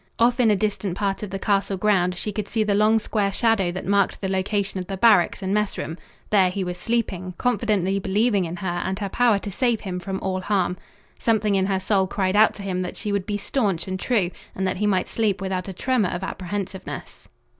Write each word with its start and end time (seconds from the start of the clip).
Off 0.17 0.39
in 0.39 0.49
a 0.49 0.55
distant 0.55 0.97
part 0.97 1.21
of 1.21 1.29
the 1.29 1.37
castle 1.37 1.77
ground 1.77 2.15
she 2.17 2.31
could 2.31 2.47
see 2.47 2.63
the 2.63 2.73
long 2.73 2.97
square 2.97 3.31
shadow 3.31 3.71
that 3.71 3.85
marked 3.85 4.19
the 4.19 4.27
location 4.27 4.79
of 4.79 4.87
the 4.87 4.97
barracks 4.97 5.43
and 5.43 5.53
messroom. 5.53 5.95
There 6.31 6.49
he 6.49 6.63
was 6.63 6.79
sleeping, 6.79 7.35
confidently 7.37 7.99
believing 7.99 8.45
in 8.45 8.55
her 8.55 8.81
and 8.83 8.97
her 8.97 9.09
power 9.09 9.37
to 9.37 9.51
save 9.51 9.81
him 9.81 9.99
from 9.99 10.19
all 10.21 10.41
harm. 10.41 10.77
Something 11.19 11.53
in 11.53 11.67
her 11.67 11.79
soul 11.79 12.07
cried 12.07 12.35
out 12.35 12.55
to 12.55 12.63
him 12.63 12.81
that 12.81 12.97
she 12.97 13.11
would 13.11 13.27
be 13.27 13.37
staunch 13.37 13.87
and 13.87 13.99
true, 13.99 14.31
and 14.55 14.65
that 14.65 14.77
he 14.77 14.87
might 14.87 15.07
sleep 15.07 15.39
without 15.39 15.67
a 15.67 15.73
tremor 15.73 16.09
of 16.09 16.23
apprehensiveness. 16.23 17.27